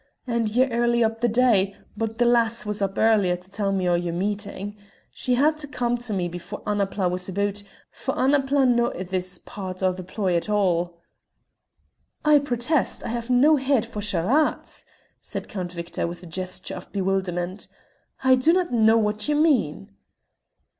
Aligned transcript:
And 0.25 0.49
ye're 0.55 0.67
early 0.69 1.03
up 1.03 1.21
the 1.21 1.27
day, 1.27 1.75
but 1.95 2.17
the 2.17 2.25
lass 2.25 2.65
was 2.65 2.81
up 2.81 2.97
earlier 2.97 3.35
to 3.37 3.51
tell 3.51 3.71
me 3.71 3.87
o' 3.87 3.93
your 3.93 4.15
meeting. 4.15 4.75
She 5.11 5.35
had 5.35 5.57
to 5.57 5.67
come 5.67 5.95
to 5.99 6.11
me 6.11 6.27
before 6.27 6.63
Annapla 6.65 7.07
was 7.07 7.29
aboot, 7.29 7.61
for 7.91 8.15
Annapla's 8.15 8.65
no' 8.75 8.87
in 8.87 9.05
this 9.05 9.37
part 9.37 9.83
o' 9.83 9.91
the 9.93 10.03
ploy 10.03 10.35
at 10.35 10.49
all." 10.49 10.97
"I 12.25 12.39
protest 12.39 13.03
I 13.03 13.09
have 13.09 13.29
no 13.29 13.57
head 13.57 13.85
for 13.85 14.01
charades," 14.01 14.87
said 15.21 15.47
Count 15.47 15.71
Victor, 15.71 16.07
with 16.07 16.23
a 16.23 16.25
gesture 16.25 16.73
of 16.73 16.91
bewilderment. 16.91 17.67
"I 18.23 18.33
do 18.33 18.53
not 18.53 18.73
know 18.73 18.97
what 18.97 19.27
you 19.29 19.35
mean." 19.35 19.91